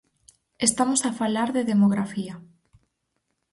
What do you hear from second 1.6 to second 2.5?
demografía.